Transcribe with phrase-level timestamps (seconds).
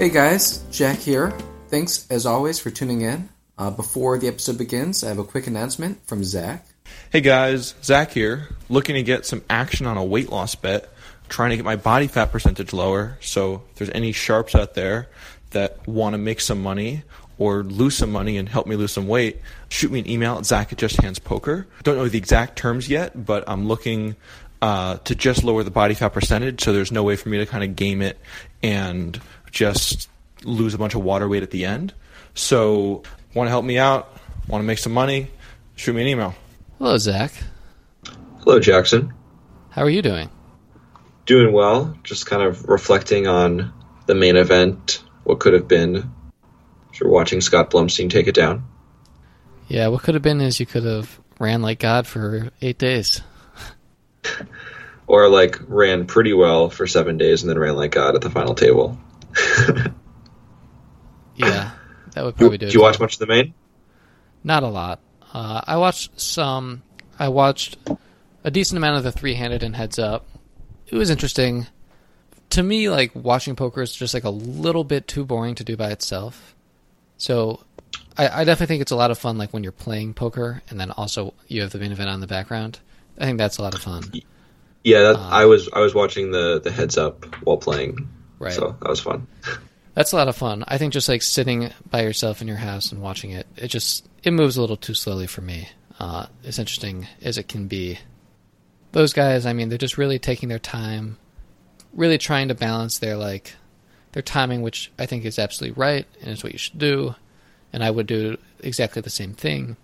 [0.00, 1.30] Hey guys, Jack here.
[1.68, 3.28] Thanks as always for tuning in.
[3.58, 6.64] Uh, before the episode begins, I have a quick announcement from Zach.
[7.12, 10.88] Hey guys, Zach here, looking to get some action on a weight loss bet,
[11.28, 13.18] trying to get my body fat percentage lower.
[13.20, 15.10] So if there's any sharps out there
[15.50, 17.02] that want to make some money
[17.36, 20.46] or lose some money and help me lose some weight, shoot me an email at
[20.46, 21.66] zach at justhandspoker.
[21.82, 24.16] Don't know the exact terms yet, but I'm looking
[24.62, 27.46] uh, to just lower the body fat percentage so there's no way for me to
[27.46, 28.18] kind of game it
[28.62, 30.08] and just
[30.44, 31.94] lose a bunch of water weight at the end.
[32.34, 33.02] So,
[33.34, 34.16] want to help me out?
[34.46, 35.28] Want to make some money?
[35.76, 36.34] Shoot me an email.
[36.78, 37.32] Hello, Zach.
[38.40, 39.12] Hello, Jackson.
[39.70, 40.30] How are you doing?
[41.26, 41.96] Doing well.
[42.02, 43.72] Just kind of reflecting on
[44.06, 46.12] the main event, what could have been.
[46.94, 48.64] You're watching Scott Blumstein take it down.
[49.68, 53.22] Yeah, what could have been is you could have ran like God for eight days.
[55.06, 58.30] or like ran pretty well for seven days and then ran like God at the
[58.30, 58.98] final table.
[61.36, 61.70] Yeah,
[62.14, 62.66] that would probably do.
[62.66, 62.68] It.
[62.68, 63.54] Did you watch much of the main?
[64.42, 65.00] Not a lot.
[65.32, 66.82] Uh, I watched some.
[67.18, 67.76] I watched
[68.44, 70.26] a decent amount of the three-handed and heads up.
[70.86, 71.66] It was interesting.
[72.50, 75.76] To me, like watching poker is just like a little bit too boring to do
[75.76, 76.56] by itself.
[77.18, 77.62] So,
[78.16, 79.38] I, I definitely think it's a lot of fun.
[79.38, 82.26] Like when you're playing poker, and then also you have the main event on the
[82.26, 82.80] background.
[83.18, 84.10] I think that's a lot of fun.
[84.82, 88.08] Yeah, that, um, I was I was watching the the heads up while playing,
[88.40, 88.52] right?
[88.52, 89.28] So that was fun.
[89.94, 90.64] That's a lot of fun.
[90.66, 94.08] I think just like sitting by yourself in your house and watching it, it just
[94.22, 95.68] it moves a little too slowly for me.
[95.98, 97.98] Uh, as interesting as it can be,
[98.92, 101.18] those guys, I mean, they're just really taking their time,
[101.92, 103.54] really trying to balance their like
[104.12, 107.14] their timing, which I think is absolutely right and is what you should do.
[107.72, 109.76] And I would do exactly the same thing.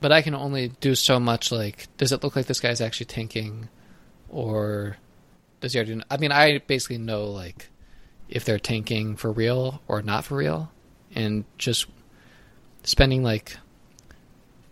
[0.00, 1.52] But I can only do so much.
[1.52, 3.68] Like, does it look like this guy's actually tanking,
[4.28, 4.96] or
[5.60, 5.96] does he already?
[5.96, 6.04] Know?
[6.10, 7.69] I mean, I basically know like
[8.30, 10.70] if they're tanking for real or not for real,
[11.14, 11.86] and just
[12.82, 13.56] spending like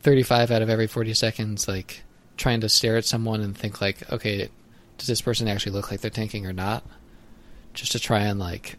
[0.00, 2.02] 35 out of every 40 seconds like
[2.38, 4.48] trying to stare at someone and think like okay
[4.98, 6.84] does this person actually look like they're tanking or not?
[7.72, 8.76] Just to try and like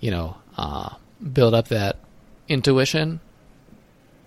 [0.00, 0.94] you know uh,
[1.32, 1.96] build up that
[2.48, 3.20] intuition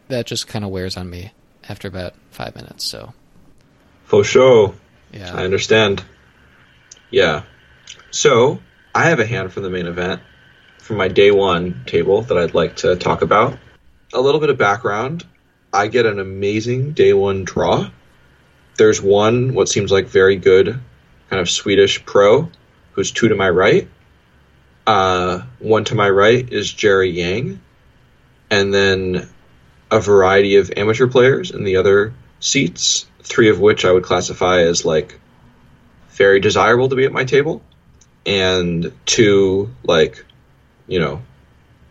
[0.07, 1.31] that just kind of wears on me
[1.67, 3.13] after about five minutes so.
[4.05, 4.73] For sure.
[5.11, 5.33] Yeah.
[5.33, 6.03] I understand.
[7.09, 7.43] Yeah.
[8.11, 8.59] So
[8.95, 10.21] I have a hand from the main event
[10.77, 13.57] from my day one table that I'd like to talk about.
[14.13, 15.25] A little bit of background
[15.73, 17.89] I get an amazing day one draw.
[18.77, 20.79] There's one, what seems like very good,
[21.29, 22.49] kind of Swedish pro,
[22.91, 23.87] who's two to my right.
[24.85, 27.59] Uh, one to my right is Jerry Yang.
[28.51, 29.27] And then
[29.89, 34.59] a variety of amateur players in the other seats, three of which I would classify
[34.59, 35.19] as like
[36.09, 37.63] very desirable to be at my table
[38.25, 40.25] and two, like,
[40.87, 41.21] you know,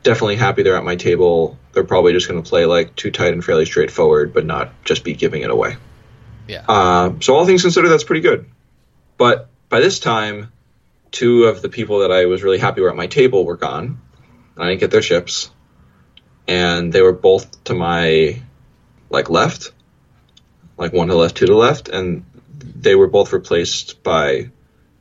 [0.03, 1.59] definitely happy they're at my table.
[1.73, 5.05] They're probably just going to play like too tight and fairly straightforward, but not just
[5.05, 5.77] be giving it away.
[6.49, 6.65] Yeah.
[6.69, 8.47] Uh, so all things considered, that's pretty good.
[9.17, 10.53] But by this time,
[11.11, 14.01] two of the people that I was really happy were at my table were gone.
[14.57, 15.51] I didn't get their ships,
[16.47, 18.43] and they were both to my
[19.09, 19.73] like left,
[20.77, 22.25] like one to the left, two to the left, and
[22.59, 24.51] they were both replaced by,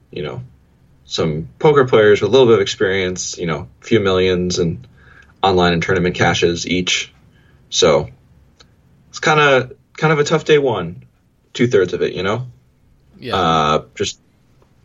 [0.10, 0.44] you know,
[1.06, 4.88] some poker players with a little bit of experience, you know, a few millions and
[5.44, 7.14] online and tournament cashes each.
[7.70, 8.10] So
[9.10, 11.04] it's kind of kind of a tough day one,
[11.54, 12.48] two thirds of it, you know.
[13.20, 13.36] Yeah.
[13.36, 14.20] Uh, just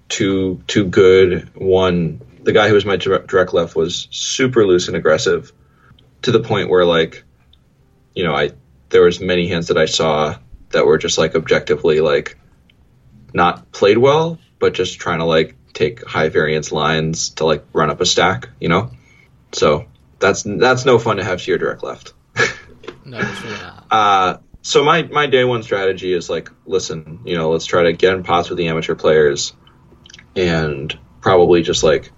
[0.09, 1.50] too too good.
[1.55, 5.53] One, the guy who was my direct left was super loose and aggressive,
[6.22, 7.25] to the point where like,
[8.15, 8.50] you know, I
[8.88, 10.37] there was many hands that I saw
[10.71, 12.37] that were just like objectively like
[13.32, 17.91] not played well, but just trying to like take high variance lines to like run
[17.91, 18.91] up a stack, you know.
[19.53, 19.87] So
[20.19, 22.14] that's that's no fun to have sheer direct left.
[23.04, 23.87] no, it's really not.
[23.91, 27.93] Uh, so my my day one strategy is like, listen, you know, let's try to
[27.93, 29.52] get in pots with the amateur players,
[30.34, 32.11] and probably just like,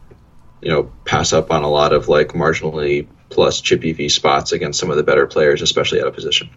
[0.63, 4.79] you know, pass up on a lot of like marginally plus chip EV spots against
[4.79, 6.49] some of the better players, especially out of position.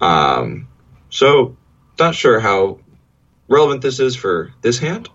[0.00, 0.68] Um,
[1.08, 1.56] so
[1.98, 2.80] not sure how
[3.48, 5.08] relevant this is for this hand.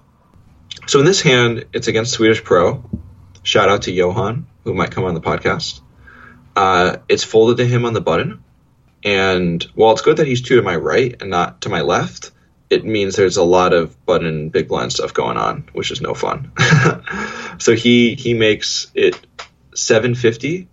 [0.87, 2.83] So in this hand, it's against Swedish Pro.
[3.43, 5.81] Shout out to Johan, who might come on the podcast.
[6.55, 8.43] Uh, it's folded to him on the button.
[9.03, 12.31] And while it's good that he's two to my right and not to my left,
[12.69, 16.13] it means there's a lot of button big blind stuff going on, which is no
[16.13, 16.51] fun.
[17.59, 19.15] so he he makes it
[19.75, 20.67] 750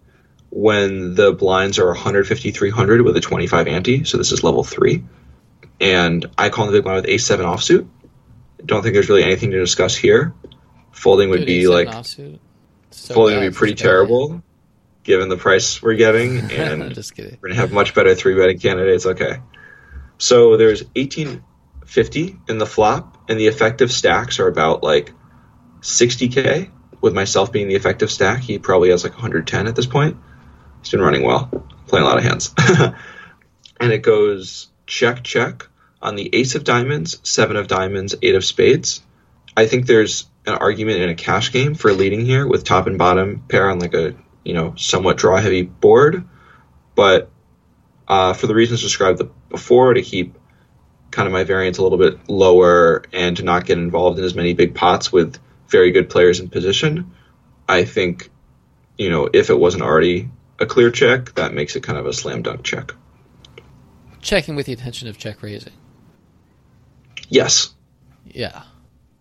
[0.51, 4.05] when the blinds are 150 300 with a 25 ante.
[4.05, 5.05] So this is level three,
[5.81, 7.87] and I call the big blind with a seven offsuit
[8.65, 10.35] don't think there's really anything to discuss here.
[10.93, 12.39] Folding would Dude, be like So
[13.15, 14.43] folding would be pretty terrible,
[15.03, 17.39] given the price we're getting, and just kidding.
[17.41, 19.07] we're gonna have much better three betting candidates.
[19.07, 19.41] Okay,
[20.19, 25.13] so there's 1850 in the flop, and the effective stacks are about like
[25.81, 26.71] 60k.
[27.01, 30.17] With myself being the effective stack, he probably has like 110 at this point.
[30.81, 31.49] He's been running well,
[31.87, 32.55] playing a lot of hands,
[33.81, 35.69] and it goes check check
[36.05, 39.03] on the ace of diamonds, seven of diamonds, eight of spades.
[39.57, 42.99] I think there's an argument in a cash game for leading here with top and
[42.99, 44.15] bottom pair on like a
[44.45, 46.29] you know somewhat draw heavy board,
[46.95, 47.31] but
[48.07, 50.37] uh, for the reasons described before, to keep
[51.11, 54.35] kind of my variance a little bit lower and to not get involved in as
[54.35, 57.13] many big pots with very good players in position,
[57.67, 58.29] I think
[58.99, 60.29] you know if it wasn't already
[60.61, 62.93] a clear check, that makes it kind of a slam dunk check.
[64.21, 65.73] Checking with the intention of check raising.
[67.29, 67.75] Yes,
[68.27, 68.63] Yeah.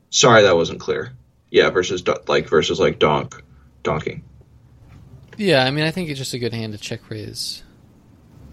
[0.10, 1.14] sorry that wasn't clear.
[1.50, 3.42] Yeah, versus like versus like donk,
[3.84, 4.22] donking.
[5.38, 7.64] Yeah, I mean, I think it's just a good hand to check raise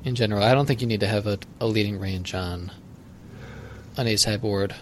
[0.05, 0.43] in general.
[0.43, 2.71] I don't think you need to have a, a leading range on
[3.97, 4.75] an ace high board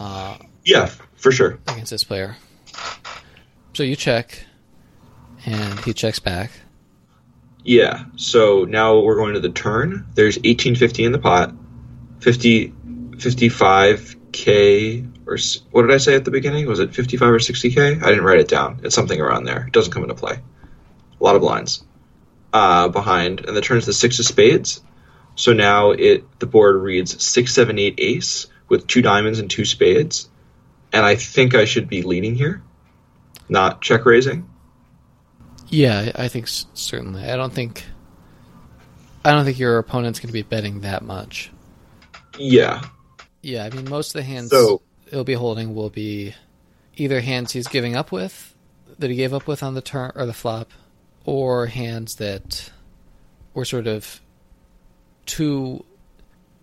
[0.00, 1.58] uh, Yeah, for sure.
[1.68, 2.36] against this player.
[3.74, 4.44] So you check,
[5.46, 6.50] and he checks back.
[7.64, 8.04] Yeah.
[8.16, 10.06] So now we're going to the turn.
[10.14, 11.52] There's 1850 in the pot.
[12.20, 12.72] 50
[13.16, 15.38] 55k or
[15.70, 16.66] what did I say at the beginning?
[16.66, 18.02] Was it 55 or 60k?
[18.02, 18.80] I didn't write it down.
[18.82, 19.66] It's something around there.
[19.66, 20.34] It doesn't come into play.
[20.34, 21.82] A lot of blinds
[22.52, 24.82] uh, behind, and the turn's the six of spades.
[25.34, 29.64] So now it the board reads six, seven, eight, ace with two diamonds and two
[29.64, 30.28] spades,
[30.92, 32.62] and I think I should be leading here,
[33.48, 34.48] not check raising.
[35.68, 37.24] Yeah, I I think certainly.
[37.24, 37.84] I don't think.
[39.24, 41.50] I don't think your opponent's going to be betting that much.
[42.38, 42.82] Yeah.
[43.44, 44.80] Yeah, I mean, most of the hands So-
[45.10, 46.34] he'll be holding will be
[46.96, 48.54] either hands he's giving up with,
[48.98, 50.70] that he gave up with on the turn or the flop,
[51.24, 52.70] or hands that
[53.52, 54.20] were sort of
[55.26, 55.84] too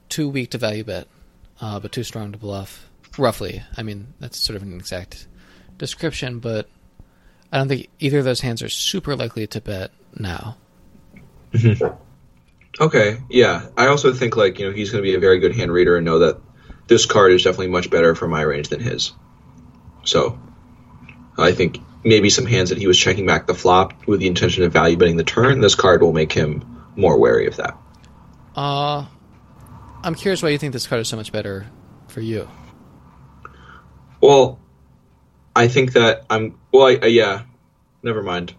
[0.09, 1.07] too weak to value bet,
[1.61, 2.89] uh, but too strong to bluff.
[3.17, 5.27] Roughly, I mean that's sort of an exact
[5.77, 6.67] description, but
[7.51, 10.57] I don't think either of those hands are super likely to bet now.
[12.79, 13.67] Okay, yeah.
[13.77, 15.97] I also think like you know he's going to be a very good hand reader
[15.97, 16.39] and know that
[16.91, 19.13] this card is definitely much better for my range than his.
[20.03, 20.37] So,
[21.37, 24.65] I think maybe some hands that he was checking back the flop with the intention
[24.65, 27.77] of value betting the turn, this card will make him more wary of that.
[28.57, 29.05] Uh,
[30.03, 31.65] I'm curious why you think this card is so much better
[32.09, 32.49] for you.
[34.19, 34.59] Well,
[35.55, 36.87] I think that I'm well.
[36.87, 37.43] I, uh, yeah,
[38.03, 38.53] never mind.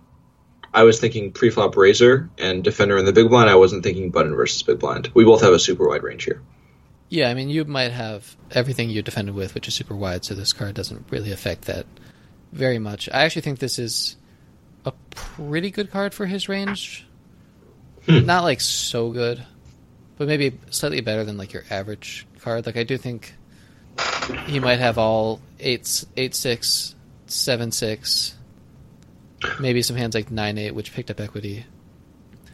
[0.72, 3.50] I was thinking pre-flop raiser and defender in the big blind.
[3.50, 5.10] I wasn't thinking button versus big blind.
[5.12, 6.40] We both have a super wide range here.
[7.12, 10.34] Yeah, I mean, you might have everything you're defended with, which is super wide, so
[10.34, 11.84] this card doesn't really affect that
[12.52, 13.06] very much.
[13.12, 14.16] I actually think this is
[14.86, 17.06] a pretty good card for his range.
[18.08, 19.44] Not like so good,
[20.16, 22.64] but maybe slightly better than like your average card.
[22.64, 23.34] Like I do think
[24.46, 26.94] he might have all eight, eight six,
[27.26, 28.34] seven six,
[29.60, 31.66] maybe some hands like nine eight, which picked up equity,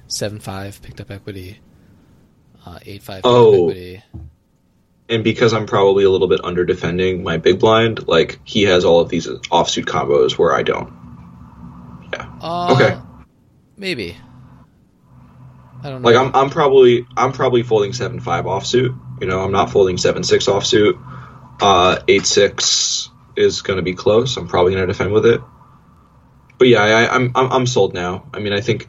[0.08, 1.60] seven five picked up equity,
[2.66, 3.66] uh, eight five picked Oh.
[3.66, 4.02] up equity.
[5.08, 8.84] And because I'm probably a little bit under defending my big blind, like he has
[8.84, 10.92] all of these offsuit combos where I don't.
[12.12, 12.30] Yeah.
[12.40, 13.00] Uh, Okay.
[13.76, 14.16] Maybe.
[15.82, 16.08] I don't know.
[16.08, 18.98] Like I'm, I'm probably, I'm probably folding seven five offsuit.
[19.20, 21.00] You know, I'm not folding seven six offsuit.
[21.60, 24.36] Uh, eight six is going to be close.
[24.36, 25.40] I'm probably going to defend with it.
[26.58, 28.28] But yeah, I, I'm, I'm, I'm sold now.
[28.34, 28.88] I mean, I think,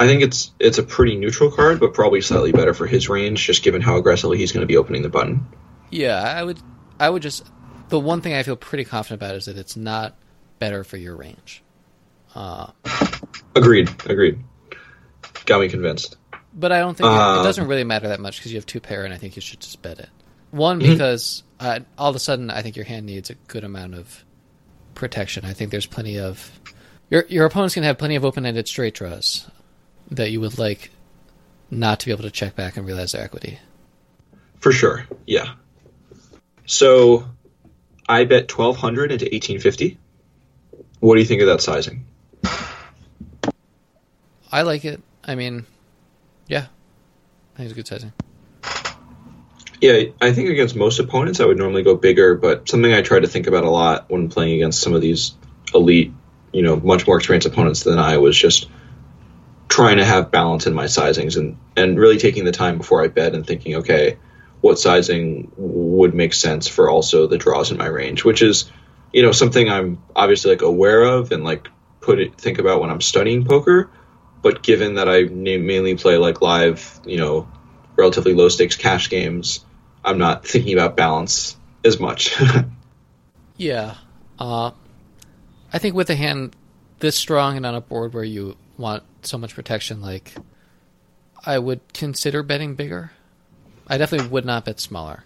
[0.00, 3.44] I think it's, it's a pretty neutral card, but probably slightly better for his range,
[3.44, 5.46] just given how aggressively he's going to be opening the button.
[5.90, 6.58] yeah, I would.
[7.00, 7.44] I would just.
[7.88, 10.14] The one thing I feel pretty confident about is that it's not
[10.58, 11.62] better for your range.
[12.34, 12.70] Uh,
[13.56, 13.88] Agreed.
[14.06, 14.38] Agreed.
[15.46, 16.16] Got me convinced.
[16.52, 18.66] but I don't think it, Uh, it doesn't really matter that much because you have
[18.66, 20.10] two pair, and I think you should just bet it.
[20.50, 20.92] One Mm-hmm.
[20.92, 24.24] because uh, all of a sudden I think your hand needs a good amount of
[24.94, 25.44] protection.
[25.44, 26.50] I think there's plenty of
[27.10, 29.48] your your opponent's gonna have plenty of open-ended straight draws
[30.10, 30.90] that you would like
[31.70, 33.58] not to be able to check back and realize their equity.
[34.60, 35.06] For sure.
[35.26, 35.54] Yeah.
[36.66, 37.26] So
[38.08, 39.98] I bet 1200 into 1850.
[41.00, 42.04] What do you think of that sizing?
[44.50, 45.02] I like it.
[45.24, 45.66] I mean,
[46.46, 46.66] yeah,
[47.54, 48.12] I think it's good sizing.
[49.80, 53.20] Yeah, I think against most opponents I would normally go bigger, but something I try
[53.20, 55.34] to think about a lot when playing against some of these
[55.72, 56.12] elite,
[56.52, 58.68] you know, much more experienced opponents than I was just
[59.78, 63.06] trying to have balance in my sizings and and really taking the time before I
[63.06, 64.18] bet and thinking, okay,
[64.60, 68.68] what sizing would make sense for also the draws in my range, which is
[69.12, 71.68] you know something I'm obviously like aware of and like
[72.00, 73.88] put it think about when I'm studying poker.
[74.42, 77.48] But given that I mainly play like live, you know,
[77.94, 79.64] relatively low stakes cash games,
[80.04, 82.36] I'm not thinking about balance as much.
[83.60, 83.96] Yeah.
[84.38, 84.70] Uh,
[85.72, 86.54] I think with a hand
[87.00, 90.32] this strong and on a board where you want so much protection, like
[91.44, 93.10] I would consider betting bigger.
[93.86, 95.24] I definitely would not bet smaller.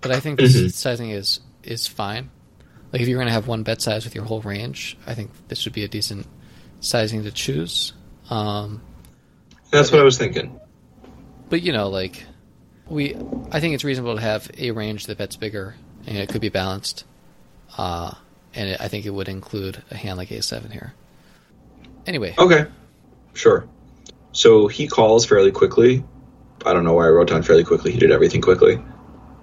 [0.00, 0.72] But I think this Mhm.
[0.72, 2.30] sizing is is fine.
[2.92, 5.30] Like if you're going to have one bet size with your whole range, I think
[5.48, 6.26] this would be a decent
[6.80, 7.94] sizing to choose.
[8.30, 8.82] Um,
[9.70, 10.60] That's what I was thinking.
[11.48, 12.24] but you know, like
[12.86, 13.16] we,
[13.50, 15.74] I think it's reasonable to have a range that bets bigger,
[16.06, 17.04] and it could be balanced.
[17.78, 18.12] Uh,
[18.54, 20.92] and it, I think it would include a hand like A7 here.
[22.06, 22.66] Anyway, Okay,
[23.32, 23.68] sure.
[24.32, 26.04] So he calls fairly quickly.
[26.66, 27.92] I don't know why I wrote down fairly quickly.
[27.92, 28.82] He did everything quickly.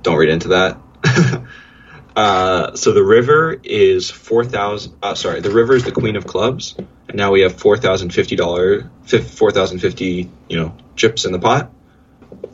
[0.02, 0.78] Don't read into that.
[2.16, 4.96] uh, so the river is four thousand.
[5.02, 6.76] Uh, sorry, the river is the queen of clubs,
[7.08, 11.32] and now we have four thousand fifty dollar, four thousand fifty, you know, chips in
[11.32, 11.72] the pot.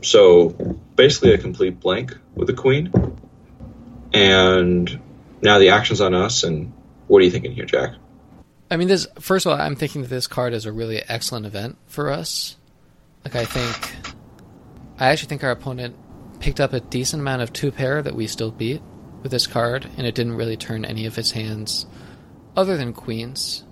[0.02, 0.50] So
[0.96, 2.92] basically a complete blank with the queen.
[4.14, 5.02] And
[5.42, 6.44] now the action's on us.
[6.44, 6.74] And
[7.08, 7.92] what are you thinking here, Jack?
[8.70, 11.46] I mean, this first of all, I'm thinking that this card is a really excellent
[11.46, 12.58] event for us.
[13.24, 13.96] Like, I think,
[15.00, 15.96] I actually think our opponent
[16.40, 18.82] picked up a decent amount of two pair that we still beat
[19.24, 21.86] with this card, and it didn't really turn any of his hands,
[22.56, 23.64] other than queens,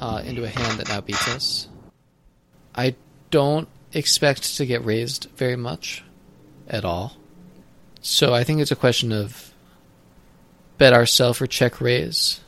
[0.00, 1.68] uh, into a hand that now beats us.
[2.74, 2.96] I
[3.30, 6.02] don't expect to get raised very much
[6.68, 7.16] at all.
[8.00, 9.52] So I think it's a question of
[10.78, 12.40] bet ourselves or check raise.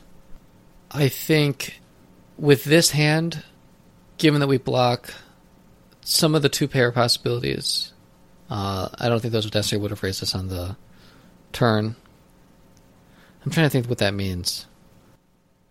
[0.91, 1.79] I think
[2.37, 3.43] with this hand,
[4.17, 5.13] given that we block
[6.01, 7.93] some of the two pair possibilities,
[8.49, 10.75] uh, I don't think those would necessarily would have raised us on the
[11.51, 11.95] turn.
[13.45, 14.65] I'm trying to think what that means.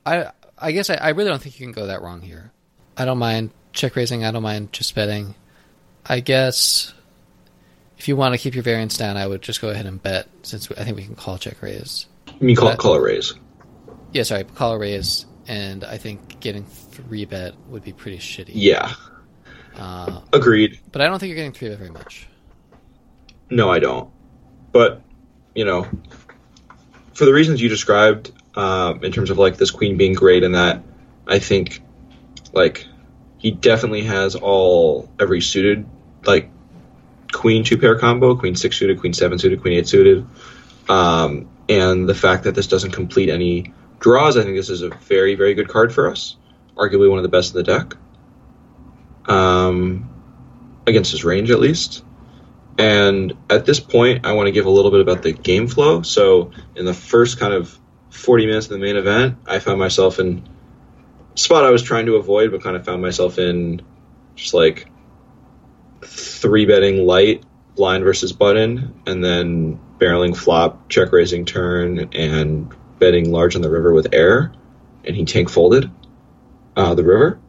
[0.05, 2.53] I I guess I, I really don't think you can go that wrong here.
[2.97, 4.25] I don't mind check raising.
[4.25, 5.35] I don't mind just betting.
[6.05, 6.93] I guess
[7.99, 10.29] if you want to keep your variance down, I would just go ahead and bet
[10.43, 12.07] since I think we can call check raise.
[12.41, 13.35] You mean call, But- call a raise?
[14.13, 18.53] Yeah, sorry, call a raise, and I think getting three bet would be pretty shitty.
[18.55, 18.93] Yeah,
[19.77, 20.81] Uh, agreed.
[20.91, 22.27] but I don't think you're getting three bet very much.
[23.51, 24.11] No, I don't.
[24.73, 25.03] But
[25.55, 25.87] you know,
[27.13, 30.55] for the reasons you described, um, in terms of like this queen being great, and
[30.55, 30.83] that
[31.27, 31.83] I think
[32.55, 32.87] like
[33.37, 35.85] he definitely has all every suited
[36.25, 36.49] like
[37.31, 40.25] queen two pair combo, queen six suited, queen seven suited, queen eight suited,
[40.89, 44.91] um, and the fact that this doesn't complete any draws, I think this is a
[44.91, 46.37] very very good card for us.
[46.77, 47.95] Arguably one of the best in the deck.
[49.27, 50.11] Um,
[50.87, 52.05] against his range at least.
[52.79, 56.03] And at this point, I want to give a little bit about the game flow.
[56.03, 57.79] So, in the first kind of
[58.11, 60.49] 40 minutes of the main event, I found myself in
[61.35, 63.83] spot I was trying to avoid, but kind of found myself in
[64.35, 64.89] just like
[66.03, 67.45] three betting light,
[67.77, 73.71] blind versus button, and then barreling flop, check raising turn, and betting large on the
[73.71, 74.53] river with air.
[75.05, 75.91] And he tank folded
[76.77, 77.41] uh, the river.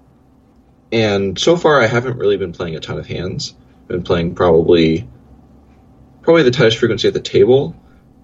[0.92, 3.54] And so far, I haven't really been playing a ton of hands.
[3.84, 5.08] I've been playing probably
[6.24, 7.76] probably the tightest frequency at the table.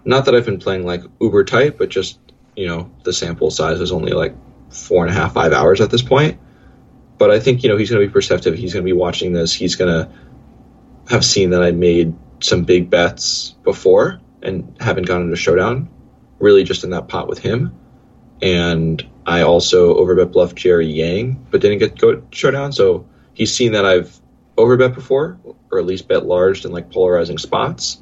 [0.05, 2.17] Not that I've been playing like uber tight, but just
[2.55, 4.33] you know the sample size is only like
[4.71, 6.39] four and a half five hours at this point.
[7.19, 8.55] But I think you know he's going to be perceptive.
[8.55, 9.53] He's going to be watching this.
[9.53, 10.11] He's going to
[11.11, 15.89] have seen that I made some big bets before and haven't gone into showdown.
[16.39, 17.77] Really, just in that pot with him.
[18.41, 22.71] And I also overbet bluff Jerry Yang, but didn't get go showdown.
[22.71, 24.19] So he's seen that I've
[24.57, 25.39] overbet before,
[25.71, 28.01] or at least bet large in like polarizing spots.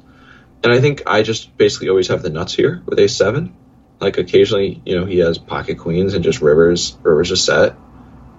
[0.62, 3.54] And I think I just basically always have the nuts here with a seven.
[4.00, 7.76] Like occasionally, you know, he has pocket queens and just rivers, rivers a set.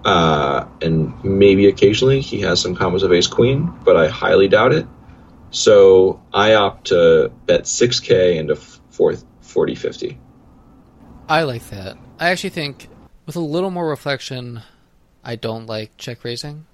[0.04, 4.72] Uh, and maybe occasionally he has some combos of ace queen, but I highly doubt
[4.72, 4.86] it.
[5.50, 10.18] So I opt to bet 6k into fourth 40 50.
[11.28, 11.96] I like that.
[12.18, 12.88] I actually think,
[13.26, 14.62] with a little more reflection,
[15.22, 16.66] I don't like check raising,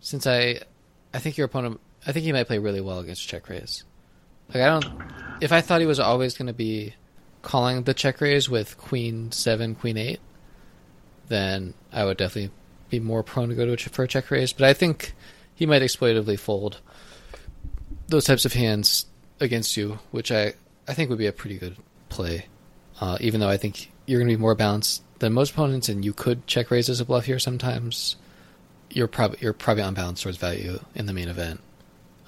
[0.00, 0.60] since I,
[1.14, 3.84] I think your opponent, I think he might play really well against check raise.
[4.48, 4.86] Like I don't,
[5.40, 6.94] if I thought he was always going to be
[7.42, 10.20] calling the check raise with queen seven, queen eight,
[11.28, 12.50] then I would definitely
[12.88, 14.52] be more prone to go to a, for a check raise.
[14.52, 15.14] But I think
[15.54, 16.80] he might exploitively fold
[18.08, 19.06] those types of hands
[19.38, 20.54] against you, which I
[20.88, 21.76] I think would be a pretty good
[22.20, 22.46] play.
[23.00, 26.04] Uh, even though I think you're going to be more balanced than most opponents, and
[26.04, 28.16] you could check raise as a bluff here sometimes,
[28.90, 31.60] you're probably you're probably on balance towards value in the main event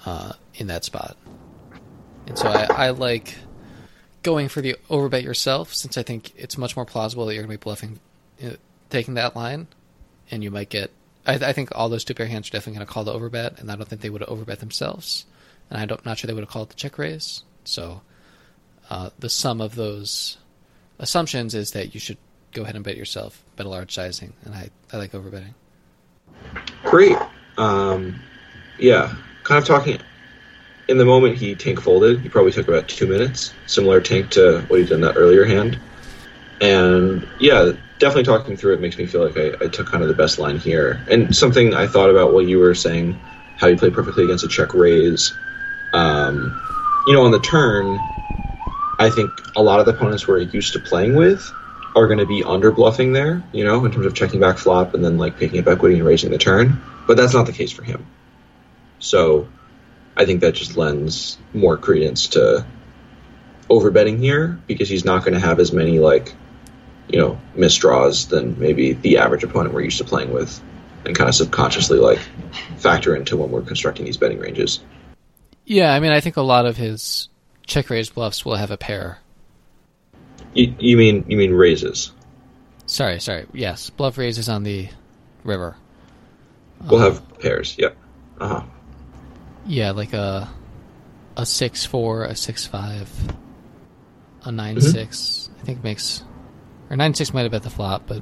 [0.05, 1.17] uh, in that spot.
[2.27, 3.35] And so I, I like
[4.23, 7.57] going for the overbet yourself, since I think it's much more plausible that you're going
[7.57, 7.99] to be bluffing,
[8.43, 8.55] uh,
[8.89, 9.67] taking that line,
[10.31, 10.91] and you might get.
[11.25, 13.59] I, I think all those two pair hands are definitely going to call the overbet,
[13.59, 15.25] and I don't think they would have overbet themselves,
[15.69, 17.43] and I don't not sure they would have called the check raise.
[17.65, 18.01] So,
[18.93, 20.37] uh, the sum of those
[20.99, 22.19] assumptions is that you should
[22.51, 25.55] go ahead and bet yourself, bet a large sizing, and I I like overbetting.
[26.83, 27.17] Great.
[27.57, 28.21] Um,
[28.77, 29.99] yeah, kind of talking.
[30.87, 34.61] In the moment he tank folded, he probably took about two minutes, similar tank to
[34.67, 35.79] what he did in that earlier hand.
[36.61, 40.09] And yeah, definitely talking through it makes me feel like I, I took kind of
[40.09, 41.03] the best line here.
[41.09, 43.19] And something I thought about while you were saying
[43.57, 45.33] how you played perfectly against a check raise.
[45.93, 46.61] Um,
[47.07, 47.99] you know, on the turn,
[48.99, 51.51] I think a lot of the opponents we're used to playing with
[51.95, 54.93] are going to be under bluffing there, you know, in terms of checking back flop
[54.93, 56.81] and then like picking up equity and raising the turn.
[57.07, 58.05] But that's not the case for him.
[58.99, 59.47] So
[60.15, 62.65] I think that just lends more credence to
[63.69, 66.33] overbetting here because he's not going to have as many like,
[67.07, 70.61] you know, misdraws than maybe the average opponent we're used to playing with,
[71.05, 72.19] and kind of subconsciously like
[72.77, 74.81] factor into when we're constructing these betting ranges.
[75.65, 77.29] Yeah, I mean, I think a lot of his
[77.65, 79.19] check raise bluffs will have a pair.
[80.53, 82.11] You, you mean you mean raises?
[82.85, 83.45] Sorry, sorry.
[83.53, 84.89] Yes, bluff raises on the
[85.43, 85.75] river.
[86.85, 87.75] We'll have pairs.
[87.77, 87.97] Yep.
[88.39, 88.63] Uh huh.
[89.65, 90.49] Yeah, like a
[91.37, 93.09] a six four, a six five,
[94.43, 94.81] a 9 Mhm.
[94.91, 95.49] six.
[95.61, 96.23] I think makes
[96.89, 98.21] or nine six might have bet the flop, but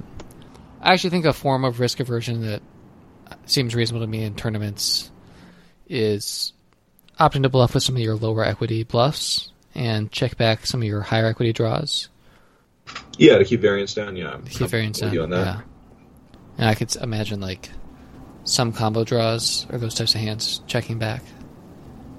[0.80, 2.62] I actually think a form of risk aversion that
[3.46, 5.10] seems reasonable to me in tournaments
[5.90, 6.54] is
[7.22, 10.88] opting to bluff with some of your lower equity bluffs and check back some of
[10.88, 12.10] your higher equity draws.
[13.18, 14.16] Yeah, to keep variance down.
[14.16, 15.18] Yeah, I'm- Keep I'm variance down.
[15.18, 15.46] on that.
[15.46, 15.62] Yeah.
[16.58, 17.70] And I could imagine like
[18.44, 21.22] some combo draws or those types of hands checking back,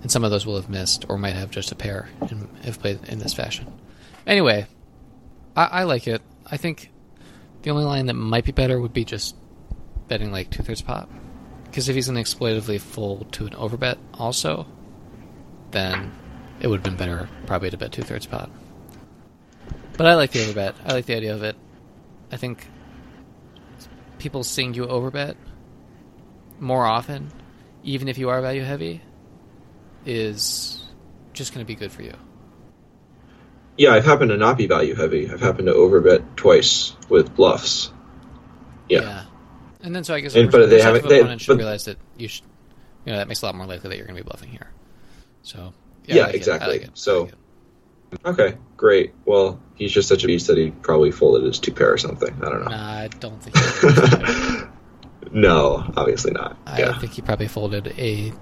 [0.03, 2.79] and some of those will have missed or might have just a pair and have
[2.81, 3.71] played in this fashion.
[4.27, 4.67] Anyway,
[5.57, 6.23] I, I like it.
[6.51, 6.91] I think
[7.63, 9.35] the only line that might be better would be just
[10.09, 11.09] betting like two thirds pot,
[11.65, 14.67] because if he's going to exploitatively fold to an overbet also,
[15.73, 16.13] then
[16.61, 18.51] it would have been better probably to bet two thirds pot.
[19.97, 20.75] But I like the overbet.
[20.87, 21.57] I like the idea of it.
[22.31, 22.67] I think
[24.19, 25.35] people seeing you overbet
[26.61, 27.31] more often,
[27.83, 29.03] even if you are value heavy,
[30.07, 30.85] is
[31.33, 32.15] just going to be good for you.
[33.77, 35.31] Yeah, I've happened to not be value heavy.
[35.31, 37.91] I've happened to overbet twice with bluffs.
[38.89, 39.25] Yeah.
[39.83, 42.29] And then so I guess And- but they haven't- they- should but- realize that you
[42.29, 42.45] should,
[43.05, 44.51] you know, that makes it a lot more likely that you're going to be bluffing
[44.51, 44.69] here.
[45.43, 45.73] So
[46.07, 46.79] Yeah, I like exactly.
[46.81, 47.35] like So- like.
[48.27, 49.15] Okay, great.
[49.25, 52.35] Well, he's just such a beast that he probably folded his two pair or something.
[52.43, 52.71] I don't know.
[52.71, 53.57] Nah, I don't think.
[55.35, 56.59] No, obviously not.
[56.67, 56.99] I yeah.
[56.99, 58.33] think he probably folded a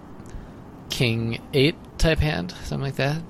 [0.89, 3.23] king eight type hand, something like that.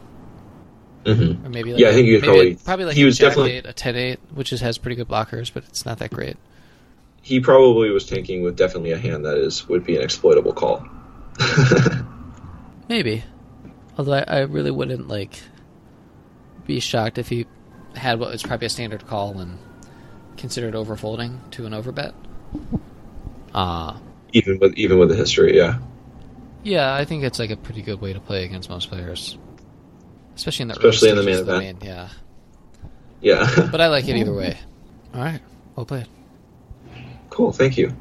[1.04, 3.18] hmm Or maybe like Yeah, I think he was probably- probably like he a was
[3.18, 6.10] definitely- eight, a ten eight, which is, has pretty good blockers, but it's not that
[6.10, 6.38] great.
[7.20, 10.86] He probably was tanking with definitely a hand that is would be an exploitable call.
[12.88, 13.24] Maybe,
[13.98, 15.40] although I, I really wouldn't like
[16.66, 17.46] be shocked if he
[17.96, 19.58] had what was probably a standard call and
[20.36, 22.14] considered overfolding to an overbet.
[23.54, 23.96] Uh
[24.32, 25.78] even with even with the history, yeah.
[26.62, 29.36] yeah, I think it's like a pretty good way to play against most players,
[30.36, 31.58] especially in the Especially in the main event.
[31.58, 32.08] main, yeah,
[33.20, 33.68] Yeah.
[33.72, 34.56] but I like it either way.
[35.14, 35.40] All right,
[35.74, 36.06] well played.
[37.30, 37.92] cool, thank you.